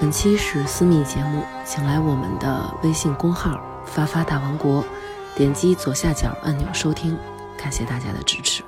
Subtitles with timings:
[0.00, 4.82] 本期是私密节目，请来我们的微信公号“发发大王国”，
[5.36, 7.14] 点击左下角按钮收听，
[7.58, 8.62] 感谢大家的支持。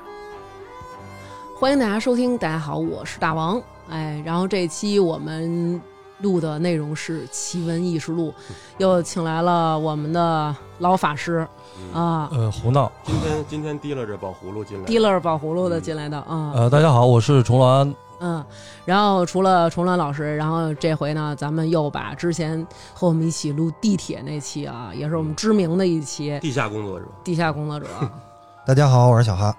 [1.59, 3.59] 欢迎大家收听，大家好，我是大王。
[3.89, 5.80] 哎，然后这期我们
[6.19, 8.29] 录的内容是《奇闻异事录》，
[8.77, 11.49] 又请来了我们的老法师
[11.95, 12.93] 啊，呃，胡闹。
[13.05, 16.53] 今天今天提了着宝葫芦进来，提了宝葫芦的进来的啊。
[16.55, 17.95] 呃，大家好，我是重峦。
[18.23, 18.45] 嗯，
[18.85, 22.65] 然后除了重峦老师，然后这回呢，咱们又把之前
[22.95, 27.87] 和我们一起录地铁那期啊，也是我们知名的一期地下工作者，地下工作者。
[28.65, 29.53] 大家好，我是小哈。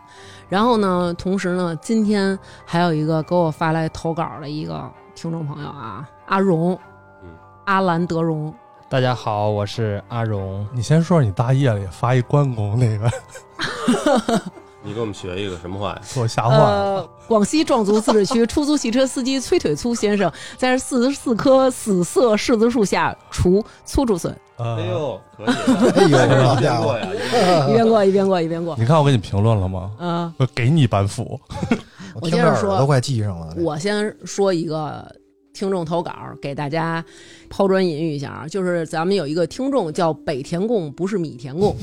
[0.48, 6.80] 然后呢，同时呢，今天还有一个给我发来投稿的一个听众朋友啊，阿荣，
[7.22, 7.30] 嗯，
[7.66, 8.54] 阿兰德荣。
[8.88, 10.66] 大家好，我是阿荣。
[10.72, 13.12] 你先说说你大夜里发一关公那个。
[14.84, 16.02] 你给我们学一个什么话呀？
[16.14, 17.08] 给我吓坏了！
[17.28, 24.36] 广西壮族自治区出租汽车司机崔腿粗先生在四十四棵死色柿子树下除粗竹笋。
[24.58, 25.44] 哎呦，可
[26.04, 26.06] 以！
[26.06, 26.28] 一边
[26.82, 27.10] 过呀，
[27.70, 28.76] 一边过一边过一边过。
[28.78, 29.92] 你看我给你评论了吗？
[30.00, 31.40] 嗯，给你板斧。
[32.22, 33.56] 我接着说，都快记上了。
[33.58, 35.04] 我先说一个。
[35.54, 37.04] 听众投稿给大家
[37.48, 41.76] 抛砖引玉一下啊，就是咱们有一个听众叫北田贡，不是米田贡，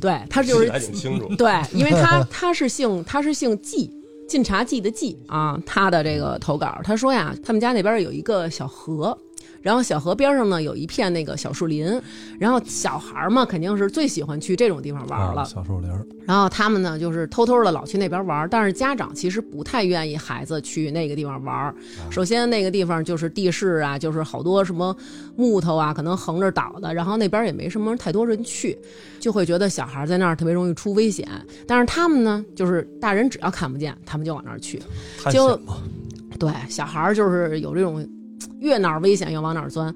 [0.00, 0.70] 对他就是
[1.36, 3.90] 对，因为他他是姓他是姓季，
[4.26, 9.16] 晋察冀的冀啊，他的这个投稿他说呀，他们家那边有一个小河。
[9.60, 12.00] 然后小河边上呢有一片那个小树林，
[12.38, 15.44] 然后小孩嘛肯定是最喜欢去这种地方玩了。
[15.44, 15.90] 小树林。
[16.26, 21.74] 然后他们呢就是偷偷的老去那边玩，但是家长其实不太愿意孩子去那个地方玩。
[22.10, 24.94] 首先那个地方就是地势啊，就是好多什么
[25.36, 28.78] 木头啊，可能横着倒的，然后那边也没什么太多人去，
[29.18, 31.26] 就会觉得小孩在那儿特别容易出危险。
[31.66, 34.80] 但是他们呢，就是大人只要看不见，他们就往那儿去。
[35.32, 35.58] 就
[36.38, 38.06] 对，小孩就是有这种。
[38.60, 39.94] 越哪儿危险越往哪儿钻，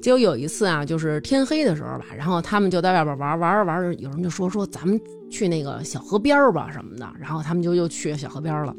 [0.00, 5.00] 结果有一次啊，就是天黑的时候吧，然后他们就在外边玩，玩着玩着，有人就说说咱们
[5.30, 8.74] 去那个小河边吧什么的，然后他们就又去小河边了，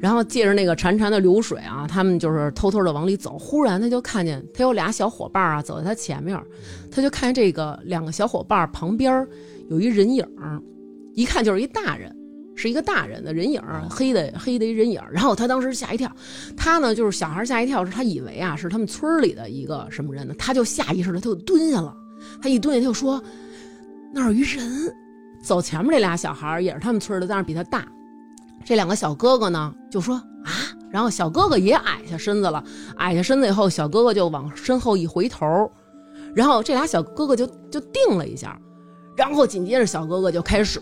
[0.00, 6.38] 然后借着那个潺潺的流水啊，他们就是偷偷的往里走，忽然他就看见他有俩小伙伴啊走在他前面，
[6.90, 9.26] 他就看见这个两个小伙伴旁边
[9.68, 10.26] 有一人影，
[11.14, 12.14] 一看就是一大人。
[12.56, 15.00] 是一个大人的人影，黑的黑的一人影。
[15.12, 16.10] 然后他当时吓一跳，
[16.56, 20.34] 他呢就是小孩吓一跳，是他以为啊是他们村里的一个什么人呢？
[20.38, 21.94] 他就下意识的他就蹲下了。
[22.42, 23.22] 他一蹲下他就说
[24.12, 24.92] ：“那儿有一人。”
[25.44, 27.86] 走前面这俩小孩也是他们村的，但是比他大。
[28.64, 30.50] 这两个小哥哥呢就说：“啊！”
[30.90, 32.64] 然后小哥哥也矮下身子了，
[32.96, 35.70] 矮下身子以后，小哥哥就往身后一回头，
[36.34, 38.58] 然后这俩小哥哥就就定了一下。
[39.16, 40.80] 然后紧接着小哥哥就开始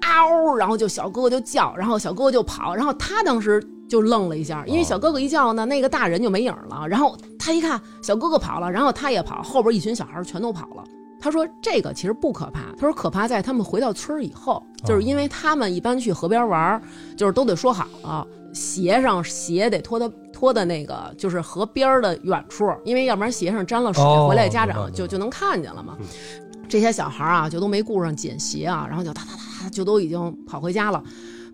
[0.00, 6.86] 嗷，然后就小哥哥就叫，然后小哥哥就跑，然后他当时就愣了一下，因为小哥哥一叫呢，那个大人就没影了。
[6.88, 10.84] 然后他一看小哥哥跑了，然后他也跑，后边一群小孩全都跑了。
[11.20, 16.80] 他说这个其实不可怕，他说可怕在他们回到村以后，就是因为他们一般去河边玩，
[17.16, 25.96] 就是都得说好了，鞋上鞋得脱的脱的那个就是河边的远处，因为要不然鞋上沾了水，回来家长就就能看见了嘛。
[26.68, 31.02] 这些小孩啊，就都没顾上捡鞋啊，然后就哒哒哒哒，就都已经跑回家了。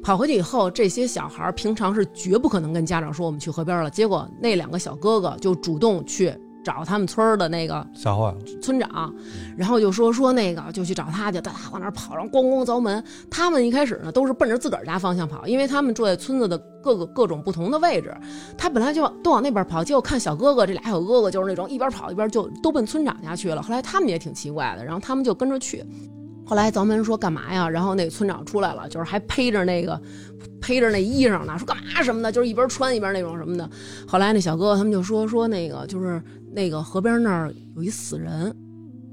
[0.02, 3.90] 跑回去以后，这些小孩平常是绝不可能跟家长说我们去河边了。
[3.90, 6.36] 结果那两个小哥哥就主动去。
[6.64, 9.14] 找他们村的那个吓坏了村长，
[9.56, 13.04] 然后就说说那个就去找他去，哒哒往那跑，然后咣咣凿门。
[13.30, 18.12] 他们一开始呢都是奔着自个儿家方向跑，因为他们住在村子的各个各种不同的位置。
[18.56, 23.62] 他本来就都往那边跑，结果看小哥哥这俩小哥哥就是那种一边跑一边就都奔村长家去了。
[23.62, 25.84] 后来他们也挺奇怪的，然后他们就跟着去。
[26.46, 27.68] 后来凿门说干嘛呀？
[27.68, 30.00] 然后那村长出来了，就是还披着那个
[30.60, 33.68] 披着那衣裳呢，说干嘛什么的，就是一边穿一边那种什么的。
[34.06, 36.22] 后来那小哥哥他们就说说那个就是。
[36.54, 38.54] 那个河边那儿有一死人，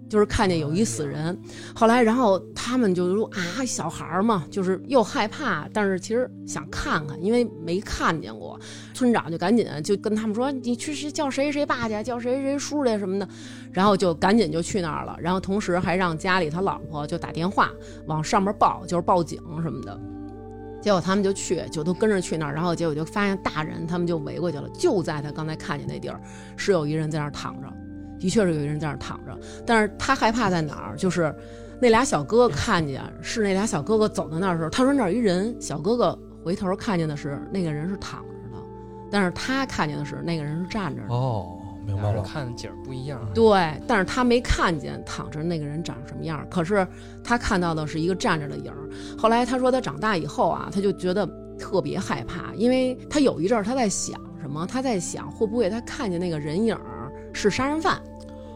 [0.08, 1.38] 就是看见有一死人。
[1.74, 8.60] 后来，然后他们就说啊，小孩嘛，就是又害怕，但是其实想看看，因为没看见过。
[8.94, 13.28] 村长就赶紧就跟他们说：“你去谁叫谁谁爸去，叫谁谁叔去什么的。”
[13.74, 15.18] 然后就赶紧就去那儿了。
[15.20, 17.72] 然后同时还让家里他老婆就打电话
[18.06, 20.00] 往上面报，就是报警什么的。
[20.82, 26.20] 结果他们就去，就都跟着去那儿，然后结果就发现大人他们就围过去了，就在他刚才看见那地儿，
[26.58, 27.72] 是有一人在那儿躺着，
[28.20, 30.98] 的确是有一人在那儿躺着，但是他害怕在哪儿？
[30.98, 31.34] 就是
[31.80, 38.64] 那俩小哥哥看见是那俩小哥哥走到那儿的时候，他说那儿一人，小哥哥回头看见的是那个人是躺着的，
[39.12, 41.14] 但是他看见的是那个人是站着的。
[41.14, 41.61] 哦。
[41.86, 43.20] 明白了，看景儿不一样。
[43.34, 46.88] 对，但是他没看见躺着那个人长什么样，可是
[47.24, 48.90] 他看到的是一个站着的影儿。
[49.18, 51.28] 后来他说他长大以后啊，他就觉得
[51.60, 58.02] 特别害怕，因为他有一阵儿他在想什么，他在想会不会他看见那个人影儿是杀人犯，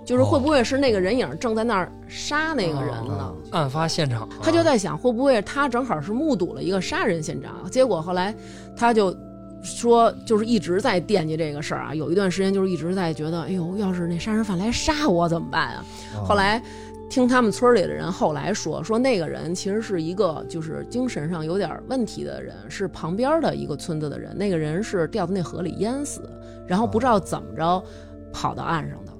[0.05, 3.33] 就是会不会是那个人影正在那儿杀那个人呢？
[3.51, 7.69] 案发现场，他就在想，会不会他正好是目睹了一个杀人现场？
[7.69, 8.33] 结果后来
[8.75, 9.15] 他就
[9.65, 11.93] 说，就是一直在惦记这个事儿啊。
[11.93, 15.85] 有一段时间就是一直在觉得，哎呦，要是那杀人犯来杀我怎么办啊？
[16.23, 16.61] 后来
[17.09, 24.37] 听他们村里的人后来说，说那个人其实是一个就是精神上有点问题的人，是旁边的一个村子的人。
[24.37, 26.21] 那个人是掉到那河里淹死，
[26.67, 27.83] 然后不知道怎么着
[28.31, 29.11] 跑到岸上的。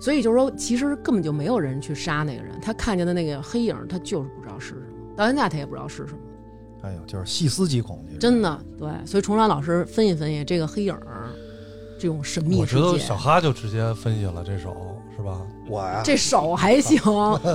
[0.00, 4.82] 所以就是说，其实根本就没有人去杀那个人，他看见的那个黑影，他就是不知道是什么，
[5.16, 6.18] 到现在他也不知道是什么。
[6.82, 8.90] 哎呦，就是细思极恐，真的对。
[9.06, 10.96] 所以崇山老师分析分析这个黑影
[11.98, 14.74] 这种神秘我觉得小哈就直接分析了这首
[15.16, 15.40] 是吧？
[15.68, 17.00] 我呀，这手还行，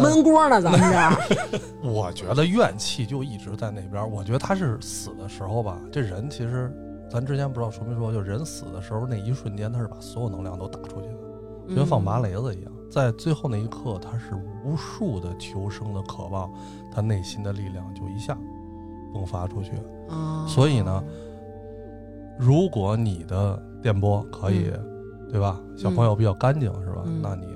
[0.01, 1.59] 闷锅呢，咱们这。
[1.83, 4.09] 我觉得怨气就一直在那边。
[4.09, 6.71] 我觉得他是死的时候吧，这人其实
[7.11, 11.17] 咱之前不知道说没说，就人死的时候那一瞬间，他是把所有能量都打出去的。
[11.67, 14.33] 就跟放麻雷子一样，在最后那一刻，他是
[14.63, 16.49] 无数的求生的渴望，
[16.89, 18.37] 他内心的力量就一下
[19.13, 19.71] 迸发出去。
[20.47, 21.03] 所以呢，
[22.37, 24.71] 如果你的电波可以，
[25.31, 25.59] 对吧？
[25.75, 27.03] 小朋友比较干净，是吧？
[27.21, 27.47] 那你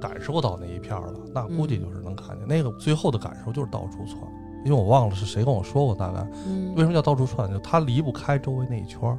[0.00, 2.46] 感受到那一片了，那估计就是能看见。
[2.46, 4.16] 那个最后的感受就是到处窜，
[4.64, 6.26] 因为我忘了是谁跟我说过，大概
[6.76, 9.18] 为什么叫到处窜，就它离不开周围那一圈。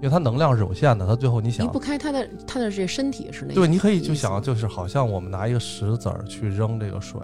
[0.00, 7.20] 因为它能量是有限的，它最后你想离不开它的它的这身体是那对，你可以就想就是好像我们拿一个石子儿去扔这个水，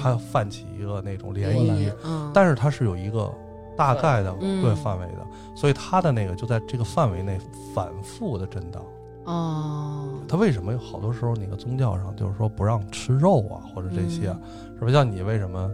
[0.00, 1.92] 它泛起一个那种涟漪，
[2.32, 3.34] 但是它是有一个
[3.80, 7.38] 大概的对范围的，所以它的那个就在这个范围内
[7.74, 8.84] 反复的震荡。
[9.24, 14.34] 哦，它为什么有好多时候那个宗教上就是说不让吃肉啊，或者这些，
[14.78, 14.92] 是吧？
[14.92, 15.70] 像你为什么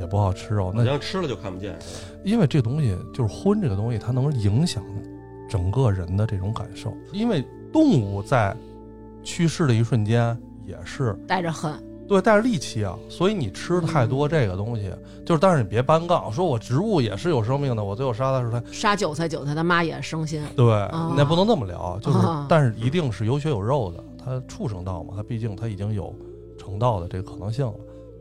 [0.00, 0.72] 也不好吃肉？
[0.74, 2.20] 那像吃了就看不见是吧？
[2.24, 4.82] 因为这东西就是荤这个东西，它能影响。
[5.46, 8.56] 整个人的这种感受，因为动物在
[9.22, 11.72] 去世的一瞬间也是带着恨，
[12.06, 12.98] 对，带着戾气啊。
[13.08, 14.92] 所以你吃太多这个东西，
[15.24, 20.42] 就是但是你别搬杠，说我植物也是有生命的，我最后杀的时候，杀韭菜，韭菜他妈也生心。
[20.54, 20.66] 对，
[21.16, 22.18] 那不能那么聊，就是，
[22.48, 26.14] 但是一定是有血有肉的，它畜生道嘛，它毕竟它已经有
[26.58, 27.74] 成道的这个可能性了。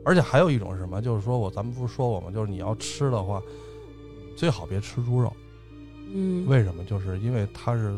[0.06, 2.28] 而且还有一种是什么，就是说我咱们不是说过吗？
[2.30, 3.42] 就是你要吃的话，
[4.36, 5.32] 最好别吃猪肉。
[6.14, 6.84] 嗯，为什么？
[6.84, 7.98] 就是因为它是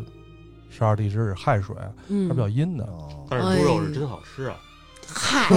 [0.69, 1.75] 十二地支是亥水，
[2.27, 2.87] 它比较阴的。
[3.29, 4.55] 但是猪肉是真好吃啊！
[5.13, 5.47] 嗨，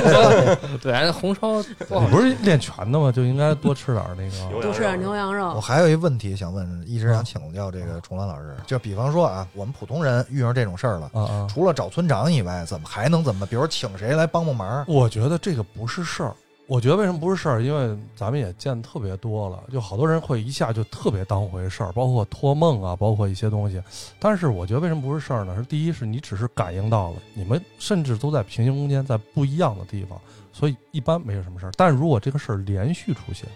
[0.82, 3.10] 对，红烧你不是练拳的吗？
[3.10, 5.52] 就应该多吃点那个，多吃点牛羊肉。
[5.54, 8.54] 我还有一问题想问，一直想请教这个崇兰老师。
[8.66, 11.10] 就比方说啊，我们普通人遇上这种事儿了，
[11.48, 13.46] 除了找村长以外，怎么还能怎么？
[13.46, 14.84] 比如请谁来帮帮忙？
[14.88, 16.34] 我觉得这个不是事儿。
[16.68, 17.62] 我觉得为什么不是事儿？
[17.62, 23.80] 因为咱们也见特别多了，就好多人会一下就特别当回事儿，包括托梦啊，包括一些东西。
[24.18, 25.54] 但是我觉得为什么不是事儿呢？
[25.56, 30.20] 是第一是你只是感应到了，你们甚至都在平行空间，在不一样的地方，
[30.52, 31.72] 所以一般没有什么事儿。
[31.76, 33.48] 但如果这个事儿连续出现，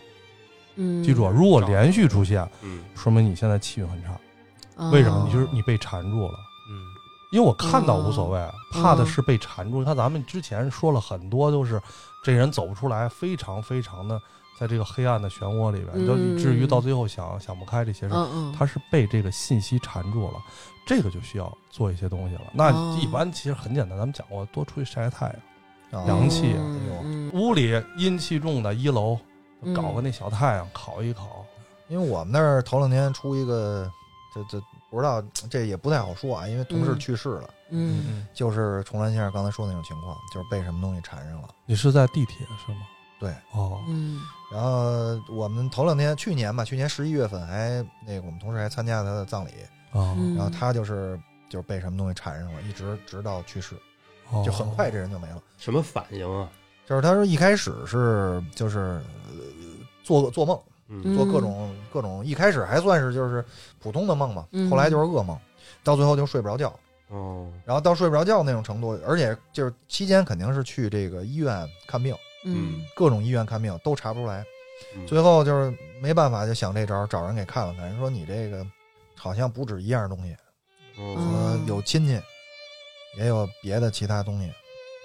[0.77, 4.11] 嗯，记住，如果连续出现，嗯，说明你现在气运很差。
[4.93, 5.25] 为什么？
[5.27, 6.35] 你就是你被缠住了。
[7.31, 9.79] 嗯，因为我看到无所谓，怕的是被缠住。
[9.79, 11.81] 你看咱们之前说了很多都是。
[12.23, 14.21] 这人走不出来，非常非常的
[14.59, 20.35] 在这个黑暗的漩涡里边，就以至于到最后想想不开这些事儿，他是被这个信息缠住了，
[20.87, 22.43] 这个就需要做一些东西了。
[22.53, 25.35] 那一般其实很简单，咱们讲过，多出去晒晒太
[25.93, 26.55] 阳，阳气。
[27.33, 29.17] 屋里阴气重的一楼，
[29.75, 31.43] 搞个那小太阳烤一烤。
[31.89, 33.91] 因为我们那儿头两天出一个，
[34.35, 37.51] 这这不知道这也不太好说啊，因为同事去世了。
[37.71, 41.49] 嗯，就是崇兰先生刚才说那种情况，就是被什么东西缠上了。
[41.67, 42.81] 你是在地铁是吗？
[43.21, 44.21] 对，哦，嗯。
[44.53, 49.51] 然后我们头两天，去年吧，去年十一月份还那个我们同事还参加他的葬礼
[49.93, 50.17] 啊。
[50.37, 53.77] 然后他就是就是被什么东西缠上了，一直直到去世，
[54.45, 55.41] 就很快这人就没了。
[55.57, 56.51] 什么反应啊？
[56.87, 59.01] 就是他说一开始是就是
[60.03, 60.61] 做做梦，
[61.15, 63.45] 做各种各种，一开始还算是就是
[63.79, 65.39] 普通的梦嘛，后来就是噩梦，
[65.85, 66.73] 到最后就睡不着觉。
[67.09, 74.45] 哦，然后到睡不着觉那种程度，而且就是期间肯定是去这个医院看病，嗯，各种医院看病都查不出来，
[75.09, 78.65] 最后就是没办法，就想这招，找人给看了看，人说你这个
[79.17, 80.37] 好像不止一样东西，
[80.95, 82.13] 说有亲戚，
[83.19, 84.49] 也有别的其他东西，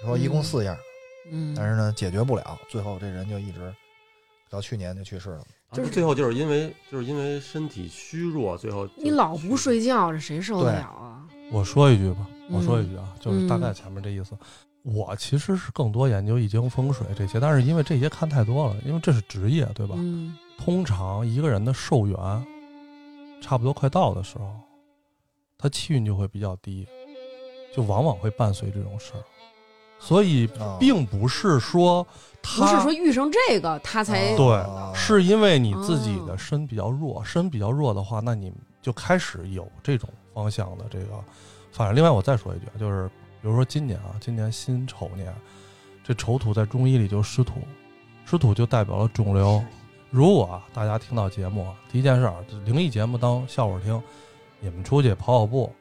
[0.04, 0.78] 说一共四样，
[1.32, 3.74] 嗯，但是呢解决不了，最后这人就一直
[4.48, 5.44] 到去年就去世了，
[5.76, 11.22] 就是最后就是因为就是因为身体虚弱，最后你老不睡觉，这谁受得了啊？
[11.52, 14.36] 我说一句吧，我说一句啊，就是大概前面这意思。
[14.82, 19.94] 我其实是更多研究易经、风水这些，但是因为这些看太多了，因为这是职业，对吧？
[19.98, 20.36] 嗯。
[20.58, 22.16] 通常一个人的寿元
[23.40, 24.48] 差不多快到的时候，
[25.58, 26.86] 他气运就会比较低。
[27.74, 29.20] 就往往会伴随这种事儿，
[29.98, 32.06] 所以啊并不是说
[32.42, 41.06] 他不是说遇上这个他才啊对啊是因为你自己哦的身比较弱，身比较弱的话，那你就开始有这种方向的这个
[41.72, 41.96] 反正。
[41.96, 43.08] 另外，我再说一句，啊就是
[43.42, 45.34] 比如说今年啊，今年辛丑年，
[46.04, 47.54] 这丑土在中医里就湿土，
[48.24, 49.62] 湿土就代表了肿瘤。
[50.10, 52.34] 如果啊，大家听到节目啊，第一件事儿，
[52.64, 54.00] 灵异节目当笑话听，
[54.60, 55.72] 你们出去跑跑步，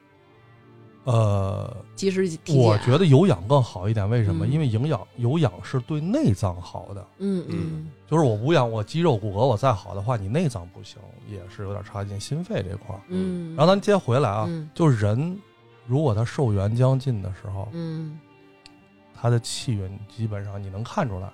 [1.06, 2.58] 呃，及时体检。
[2.58, 4.10] 我觉得有氧更好一点。
[4.10, 4.46] 为什么？
[4.46, 7.08] 嗯因为营养有氧是对内脏好的。
[7.20, 10.98] 嗯嗯就是我无氧，我肌肉骨骼我再好的话，你内脏不行，
[11.30, 12.20] 也是有点差劲。
[12.20, 15.40] 心肺这块儿，嗯，然后咱接回来啊，嗯就是人
[15.88, 18.20] 如果他寿元将近的时候，嗯
[19.16, 21.32] 他的气运基本上你能看出来。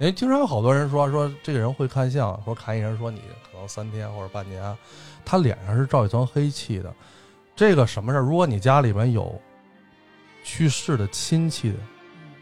[0.00, 4.76] 因为经常有好多人说说这个人会看相，说看一人说你可能三天或者半年，
[5.24, 6.92] 他脸上是罩一层黑气的。
[7.54, 8.22] 这个什么事儿？
[8.22, 9.40] 如果你家里面有
[10.44, 11.74] 去世的亲戚，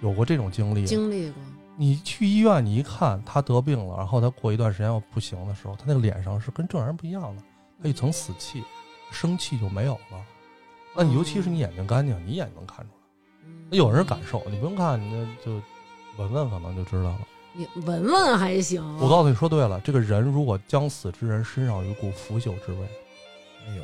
[0.02, 1.43] 有过这种经历，经历过，
[1.76, 7.43] 你去医院，你一看他得病了，然后他过一段时间要不行的时候，他那个脸上是跟正常人不一样的，
[7.83, 8.62] 他一层死气，
[9.11, 10.25] 生气就没有了。
[10.97, 13.76] 那你尤其是你眼睛干净，你一眼就能看出来。
[13.76, 15.52] 有人感受，你不用看，你那就
[16.17, 17.21] 闻闻可能就知道了。
[17.52, 18.83] 你闻闻还行。
[18.99, 22.88] 我告诉你说对了，这个人如果将死之人身上有一股腐朽之味，
[23.69, 23.83] 哎呦，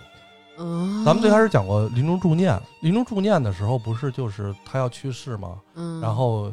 [0.58, 5.60] 嗯，咱们最开始讲过临终助念，临终助念的时候不是就是他要去世吗？
[5.74, 6.52] 嗯，然后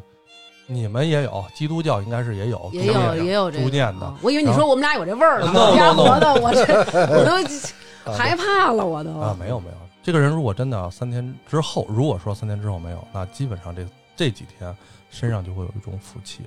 [0.67, 4.05] 你们也有，基督教应该是也有，也有也有这个助念的。
[4.05, 4.17] 啊。
[4.21, 5.47] 我以为你说我们俩有这味儿呢
[5.95, 6.61] 伙的，我这
[7.17, 14.75] 我都啊害怕了，我都啊，没有没有，这个人如果真的三天之后，如果说三天之后没有，那基本上这这几天
[15.09, 16.43] 身上就会有一种福气，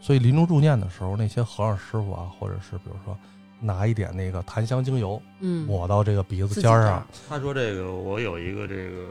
[0.00, 3.16] 所以临终助念的时候，那些和尚师傅啊，或者是比如说
[3.60, 9.08] 拿一点那个檀香精油嗯抹到这个鼻子尖儿上，他说这个，我有一个这个，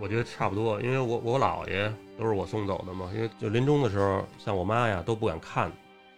[0.00, 5.70] 我觉得差不多，因为我我姥爷都是我送走的嘛，因为就临终的时候，像我妈呀都不敢看，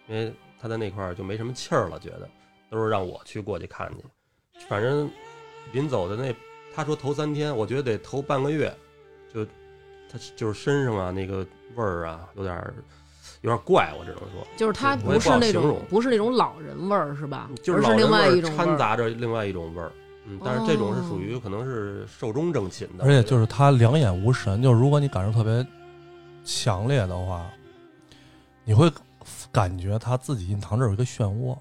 [0.07, 2.27] 因为她在那块儿就没什么气儿了，觉得
[2.69, 4.03] 都是让我去过去看去。
[4.67, 5.09] 反正
[5.71, 6.35] 临走的那，
[6.75, 8.75] 他说头三天，我觉得得头半个月，
[9.33, 9.45] 就
[10.11, 11.45] 他就是身上啊那个
[11.75, 12.73] 味儿啊，有点儿
[13.41, 17.49] 有点怪，我只能说，就是他不不是那种不是那种老人味儿是吧？
[17.63, 18.55] 就是老而是另外人味儿一种。
[18.55, 19.91] 掺杂着另外一种味儿。
[20.25, 25.65] 嗯，但是这种是属哦于可能是寿终正寝的，而且就是他两眼无神，就是如果你感受特别
[26.43, 27.45] 强烈的话，
[28.65, 28.91] 你会
[29.51, 31.57] 感觉他自己印堂这儿有一个漩涡，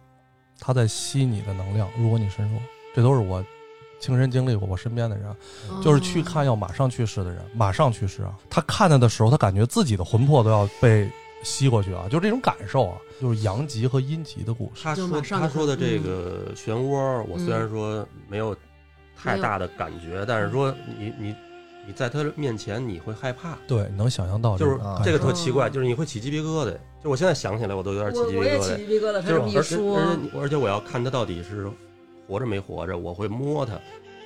[0.58, 1.88] 他在吸你的能量。
[1.97, 2.61] 如果你身弱，
[2.94, 3.42] 这都是我
[4.00, 5.30] 亲身经历过，我身边的人，
[5.70, 8.35] 哦就是去看要马上去世的人，马上去世啊！
[8.50, 11.08] 他看他的时候，他感觉自己的魂魄都要被
[11.42, 14.83] 吸过去啊，就这种感受啊，就是阳极和阴极的故事。
[14.83, 18.57] 他说他说的嗯这个漩涡，我虽然说没有
[19.16, 21.35] 太大的感觉，但是说你你
[21.87, 26.76] 你在他面前你会害怕，对，能想象到就是这个特奇怪，就是你会起鸡皮疙瘩。
[27.02, 28.87] 就我现在想起来，我都有点起鸡皮疙瘩。
[28.87, 29.99] 皮疙瘩，就是而且说
[30.40, 31.71] 而且我要看他到底是
[32.26, 33.78] 活着没活着，我会摸他，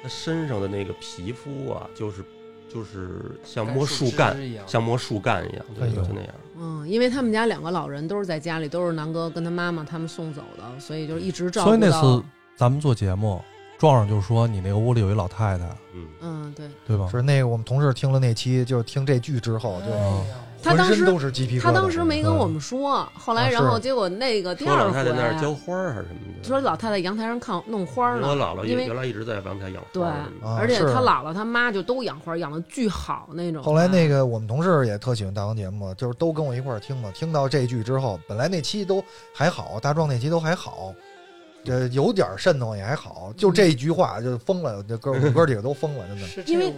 [0.03, 2.25] 他身上的那个皮肤啊，就是
[2.73, 6.35] 就是像摸树干，一样，像摸树干一样，对，哎就那样。
[6.57, 11.71] 嗯，因为他们家两个老人都是在家里，都是南哥跟他妈妈他们送走的，所以就一直照顾。
[11.71, 12.23] 所以那次
[12.57, 13.41] 咱们做节目，
[13.79, 17.09] 壮壮就说你那个屋里有一老太太，嗯，嗯，对对吧？
[17.11, 20.25] 是那个我们同事听了那期，就是听这剧之后，就嗯
[20.63, 21.63] 他当时浑身都是鸡皮疙瘩。
[21.65, 33.63] 他当时没跟我们说，后来啊然后结果那个第二回老太太在那儿浇花还是什么的，说老太太阳台上看弄花呢，我姥姥因为原来一直在阳台养对花对，啊而且他姥姥他妈就都养花，养的巨好那种。
[33.63, 37.11] 后来那个我们同事也特喜欢大王节目，就是都跟我一块儿听嘛。
[37.13, 39.03] 听到这句之后，本来那期都
[39.35, 40.95] 还好，大壮那期都还好，
[41.65, 46.27] 这有点渗透也还好，就这一句话就疯了，这哥我们哥几个都疯了，真的。
[46.27, 46.73] 是因为？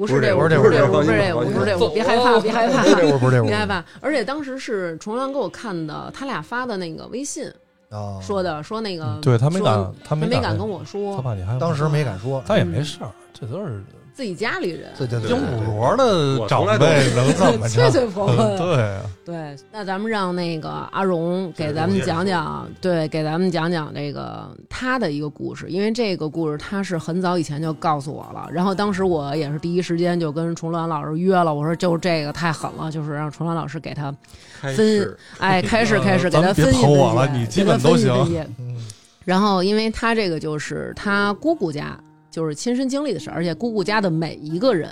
[0.00, 3.84] 不是这屋，不是这屋不是这屋，不不是这屋，是这不是，别害怕，别害怕，不是这屋，不是这屋，别害怕。
[4.00, 7.46] 而且当时是重阳给我看的，他俩发的那个微信
[7.90, 8.18] 啊！
[8.22, 11.58] 说的，说那个嗯对他没说敢，他他没没敢敢跟我说他说，怕你害怕。
[11.58, 14.90] 当时没敢说，他也没事儿，这都是自己家里人。
[14.96, 17.90] 对对对英对五罗的长我从来都辈能怎么 着？
[17.90, 34.14] 脆脆婆婆对啊，对，那咱们让那个阿荣给咱们讲讲，对，给咱们讲讲这个他的一个故事，因为这个故事他是很早以前就告诉我了，然后当时我也是第一时间就跟崇峦老师约了，我说就这个太狠了，就是让崇峦老师给他，
[34.60, 35.16] 分始。
[35.38, 38.08] 哎，开始开始 给他分析我分析，了你基给他本都行。
[38.14, 38.76] 分析分析嗯，
[39.24, 41.96] 然后，因为他这个就是他姑姑家
[42.30, 44.88] 就是亲身经历的事儿，而且姑姑家的每一个人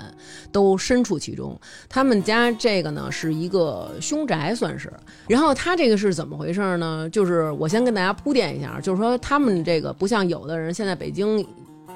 [0.50, 1.58] 都身处其中。
[1.88, 4.92] 他们家这个呢是一个凶宅，算是。
[5.28, 7.08] 然后他这个是怎么回事呢？
[7.10, 11.46] 就是我先跟大家铺垫一下，就是说他们这个不像有的人现在北京。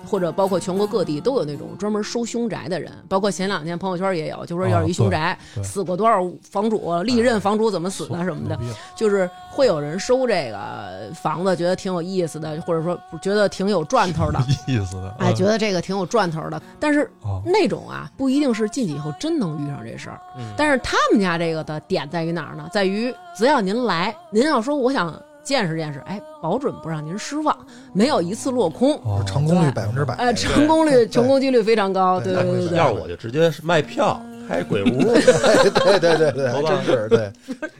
[0.06, 8.59] 或者包括全国各地都有那种专门收凶宅的人，包括前两天朋友圈也有，就说要是一凶宅、死过多少房主，历任房主怎么死的什么的，
[8.97, 15.35] 就是会有人收这个房子，觉得挺有意思的，或者说觉得挺有赚头的，意思的，哎，嗯。
[15.35, 16.61] 觉得这个挺有赚头的。
[16.78, 17.42] 但是哦。
[17.44, 20.21] 那种啊，不一定是进去以后真能遇上这事儿。
[20.38, 20.44] 嗯。
[20.56, 22.68] 但是他们家这个的点在于哪儿呢？
[22.73, 27.56] 在于只要您来，您要说我想见识见识，哎，保准不让您失望，
[27.92, 28.94] 没有一次落空。
[29.04, 30.14] 哦成功率对百分之百。
[30.14, 32.78] 呃，成功率成功几率非常高，对对对对对。
[32.78, 37.32] 要是我就直接是卖票开鬼屋， 对对对对，真是对，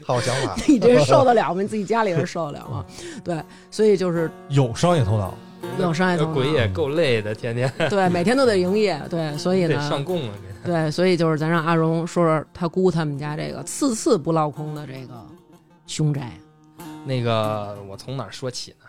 [0.05, 0.55] 好想法。
[0.67, 1.61] 你这受得了吗？
[1.63, 2.85] 你自己家里人受得了吗？
[3.23, 3.41] 对，
[3.71, 5.33] 所以就是有商业头脑，
[5.79, 15.13] 有商业头脑，这鬼也够累的，天天对，每天都得营业，对，所以呢，上供啊，给对，所以就是咱让阿荣说说他姑他们家这个次次不落空的这个
[15.87, 16.31] 凶宅。
[17.05, 18.87] 那个我从哪儿说起呢？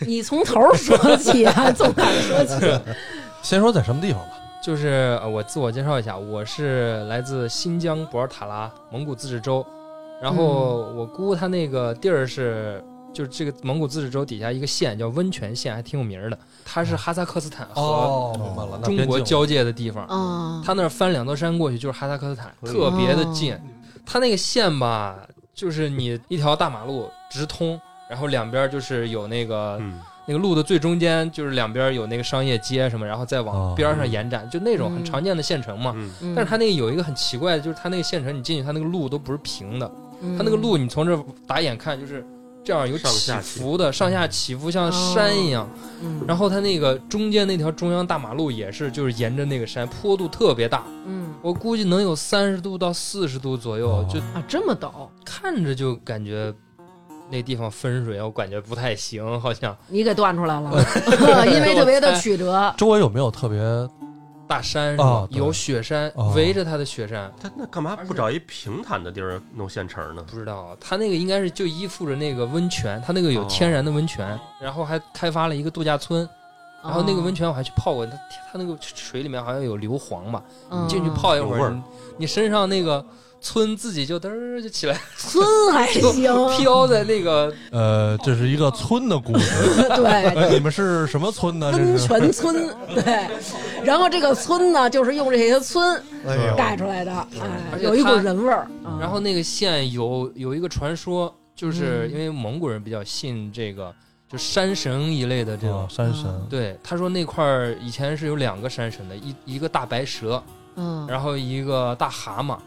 [0.06, 2.80] 你从头儿说起啊，从哪儿说起？
[3.42, 4.32] 先说在什么地方吧。
[4.62, 9.64] 就是呃我自我介绍一下，我是来自新疆博尔塔拉蒙古自治州，
[10.20, 12.82] 然后我姑她那个地儿是。
[13.12, 16.38] 就是这个蒙古自治州底下一个县叫温泉县，还挺有名儿的。
[16.64, 18.32] 它是哈萨克斯坦和
[18.84, 20.06] 中国交界的地方。
[20.06, 23.58] 啊，它那儿翻两座山过去就是哈萨克斯坦，特别的近哦。
[24.06, 25.16] 它那个县吧，
[25.60, 35.04] 就是你一条大马路直通，然后两边就是有那个嗯，那个路的最中间就是两边有那个商业街什么，然后再往哦边上延展，就那种很嗯。
[35.04, 35.94] 常见的县城嘛。
[36.34, 40.34] 但是它那个有一个很奇怪的，就是它那个县城你进去，它那个路都不是平的，嗯。
[40.38, 41.14] 它那个路你从这
[41.46, 42.24] 打眼看就是
[42.62, 45.68] 这样有起伏的，上下起伏像山一样。
[46.02, 51.32] 嗯，然后它那个中间那条中央大马路也是，就是沿着那个山，坡度特别大，嗯。
[51.42, 54.06] 我估计能有三十度到四十度左右，哦。
[54.12, 56.52] 就啊这么陡，看着就感觉
[57.30, 59.74] 那地方分水我感觉不太行，好像。
[59.88, 60.70] 你给断出来了，
[61.48, 62.74] 因为特别的曲折。
[62.76, 63.58] 周围有没有特别
[64.50, 65.04] 大山是吧？
[65.04, 65.38] 哦对。
[65.38, 66.32] 有雪山哦。
[66.34, 70.24] 围着它的雪山，他那干嘛不找一平坦的地儿弄县城呢？
[70.28, 76.28] 不知道他那个应该是就依附着那个温泉，他那个有天然的温泉，然后还开发了一个度假村，
[76.82, 78.12] 然后那个温泉我还去泡过，它
[78.52, 80.84] 它那个水里面好像有硫磺吧，嗯。
[80.84, 81.70] 你进去泡一会儿，有味儿。
[81.70, 81.82] 你
[82.18, 83.04] 你身上那个
[83.40, 89.50] 村自己就嘚儿就起来，村还行，飘在那个呃，这是一个村的故事。
[89.96, 91.72] 对，哎，你们是什么村呢？
[91.72, 93.26] 这温泉村，对。
[93.82, 96.02] 然后这个村呢，就是用这些村
[96.56, 98.66] 盖出来的，哎有一股人味儿。
[98.84, 103.90] 嗯然后那个县有有一个传说，就是嗯因为蒙古人比较信这个，
[104.30, 105.78] 就山神一类的这种。
[105.78, 110.42] 哦山神，对，他说那块儿以前是有两个山神的，一一个大白蛇，
[110.76, 112.58] 嗯，然后一个大蛤蟆，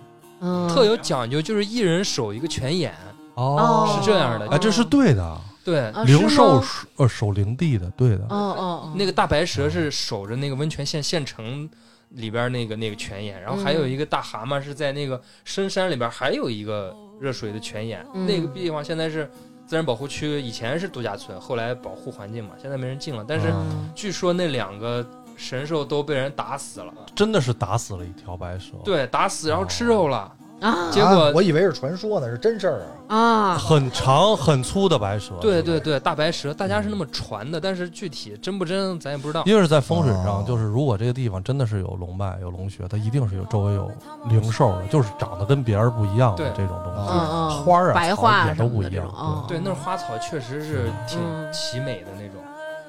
[0.43, 2.93] 嗯，特有讲究，就是一人守一个泉眼。
[3.36, 5.41] 哦是这样的啊，这是对的。
[5.65, 8.23] 对，啊灵兽守呃守灵地的，对的。
[8.25, 11.67] 哦哦哦，那个大白蛇是守着那个温泉县县城
[12.10, 19.27] 里边那个那个泉眼，然后还有一个大蛤蟆是在那个深山里边还有一个热水的泉眼，嗯那个地方现在是
[19.65, 23.25] 自然保护区，以前是度假村，后来保护环境嘛，现在没人进了。
[23.27, 25.03] 但是嗯据说那两个
[25.36, 30.89] 神兽都被人打死了，真的是打死了一条白蛇，，对，打死然后吃肉了，啊。
[30.91, 33.17] 结果啊我以为是传说呢，是真事儿啊。
[33.17, 35.34] 啊，很长很粗的白蛇。
[35.41, 39.43] 对对对，大白蛇，大家是那么传的，但是具体真不真咱也不知道。
[39.46, 40.46] 因为是在风水上，哦。
[40.48, 43.91] 就是如果这个地方真的是有龙脉、有龙穴，它一定是有周围有
[44.30, 46.48] 灵兽的，就是长得跟别人不一样的对。
[46.56, 47.63] 这种东西。
[47.63, 50.89] 花儿啊白草也都不一样对，那儿花草确实是。
[51.08, 51.52] 挺嗯。
[51.52, 52.41] 奇美的那种。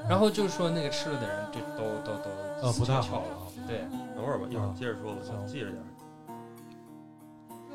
[0.09, 2.31] 然后就说那个吃了的人就都都都
[2.63, 3.37] 呃不太好了。
[3.67, 3.79] 对，
[4.15, 5.87] 等会儿吧，一会儿接着说吧，记着点儿。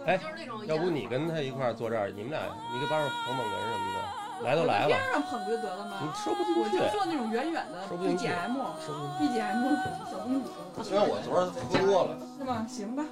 [0.05, 0.19] 哎，
[0.67, 2.39] 要不你跟他一块儿坐这儿，你们俩
[2.73, 6.13] 你给帮着捧捧哏什么的，来都来了边，上捧不就得了你吗？
[6.15, 6.77] 说不进去我就。
[6.97, 9.75] 做那种远远的说不进去 BGM 说不进 BGM
[10.09, 10.49] 小公主
[10.83, 12.65] 虽然我昨儿喝多了， 是吗？
[12.67, 13.03] 行吧，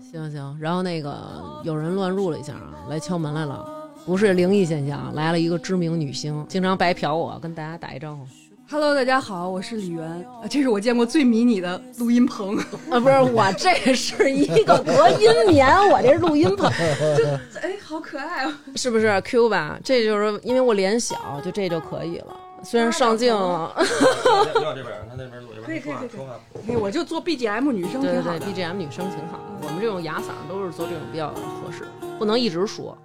[0.00, 3.64] 行行，然后那个有人乱入了一下啊，来敲门来了，
[4.06, 8.24] 不是灵异现象，来了一个知名女星，经常白嫖我，跟大家打一招呼。
[8.70, 10.08] Hello，大家好，我是李媛，
[10.40, 12.56] 呃这是我见过最迷你的录音棚，
[12.88, 16.70] 啊，不是我，这是一个隔音棉，我这录音棚
[17.18, 17.24] 就
[17.60, 18.52] 哎，好可爱哦！
[18.76, 19.76] 是不是 Q 吧？
[19.82, 22.36] 这就是因为我脸小，就这就可以了。
[22.62, 23.74] 虽然上镜，你往
[24.72, 25.94] 这边， 他那边录，可以可以
[26.64, 28.52] 可以我就做 BGM 女生对对对挺好。
[28.52, 29.66] ，BGM 女生挺好的。
[29.66, 31.88] 我们这种哑嗓都是做这种比较合适，
[32.20, 32.96] 不能一直说，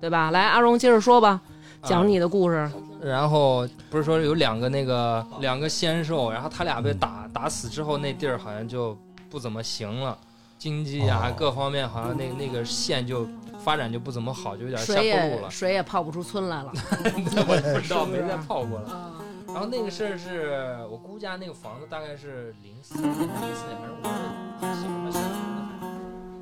[0.00, 0.30] 对吧？
[0.30, 1.40] 来，阿荣接着说吧，
[1.82, 2.70] 讲你的故事。
[3.02, 8.96] 然后不是说有两个那个两个仙兽，然后他俩被嗯打打死之后，那地儿好像就
[9.28, 10.16] 不怎么行了，
[10.58, 13.26] 经济啊、哦各方面好像那那个县就
[13.62, 15.50] 发展就不怎么好，就有点下水坡路了。
[15.50, 16.72] 水也泡不出村来了。
[17.48, 18.88] 我也不知道，没再泡过了。
[18.90, 19.12] 啊，
[19.48, 24.14] 然后那个事儿是我姑家那个房子，大概是零四年、零四年，反正我是
[24.60, 25.55] 挺喜欢他小时候的。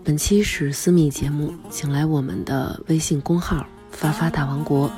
[0.05, 4.93] 本期是私密节目，请来我们的微信公号“发发大王国”，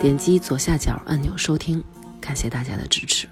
[0.00, 1.82] 点击左下角按钮收听，
[2.20, 3.26] 感谢大家的支持。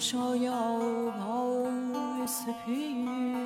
[0.00, 3.39] تماشای آبهای سپید.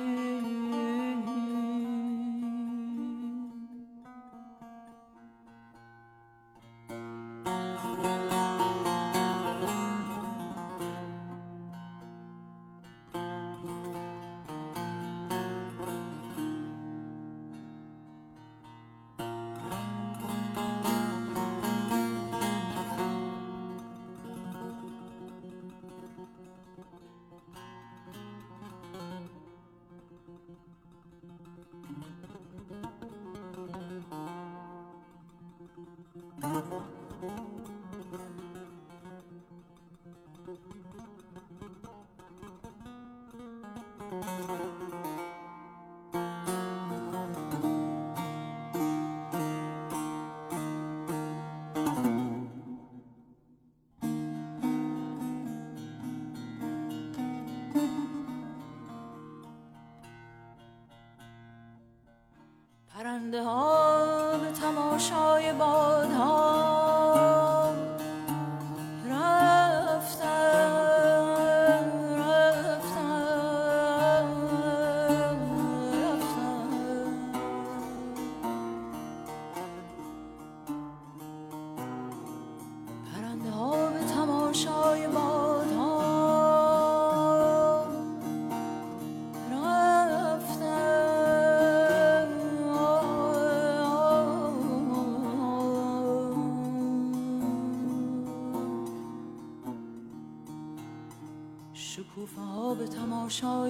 [103.41, 103.64] change.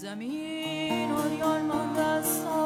[0.00, 2.59] زمین آریان مانده است.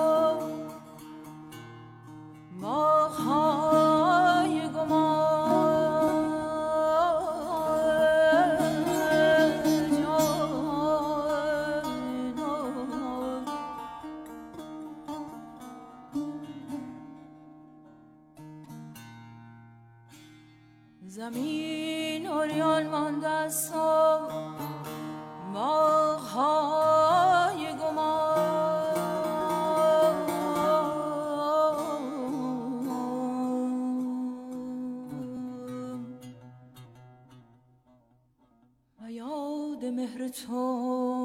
[39.91, 41.24] مهر تو.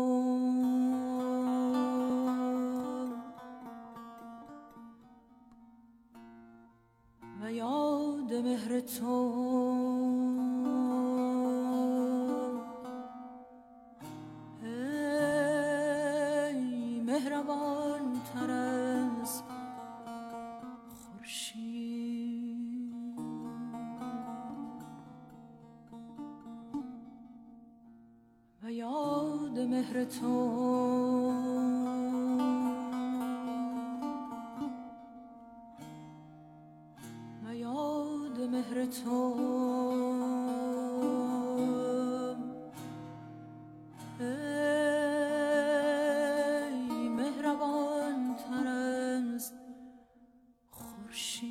[51.19, 51.48] she